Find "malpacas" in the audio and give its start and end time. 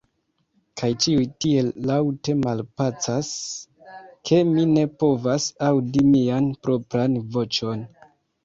2.45-3.29